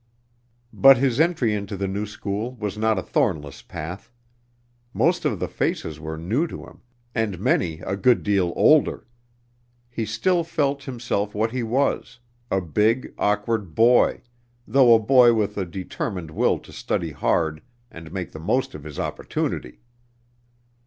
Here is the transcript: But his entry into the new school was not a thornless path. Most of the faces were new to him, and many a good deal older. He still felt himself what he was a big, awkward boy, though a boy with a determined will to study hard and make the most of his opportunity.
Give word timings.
But 0.73 0.97
his 0.97 1.19
entry 1.19 1.53
into 1.53 1.77
the 1.77 1.87
new 1.87 2.07
school 2.07 2.55
was 2.55 2.75
not 2.75 2.97
a 2.97 3.03
thornless 3.03 3.61
path. 3.61 4.11
Most 4.95 5.25
of 5.25 5.37
the 5.39 5.47
faces 5.47 5.99
were 5.99 6.17
new 6.17 6.47
to 6.47 6.63
him, 6.65 6.81
and 7.13 7.37
many 7.39 7.81
a 7.81 7.95
good 7.95 8.23
deal 8.23 8.51
older. 8.55 9.05
He 9.91 10.07
still 10.07 10.43
felt 10.43 10.85
himself 10.85 11.35
what 11.35 11.51
he 11.51 11.61
was 11.61 12.17
a 12.49 12.61
big, 12.61 13.13
awkward 13.19 13.75
boy, 13.75 14.23
though 14.67 14.95
a 14.95 14.99
boy 14.99 15.35
with 15.35 15.55
a 15.55 15.65
determined 15.67 16.31
will 16.31 16.57
to 16.57 16.73
study 16.73 17.11
hard 17.11 17.61
and 17.91 18.11
make 18.11 18.31
the 18.31 18.39
most 18.39 18.73
of 18.73 18.83
his 18.83 18.97
opportunity. 18.97 19.81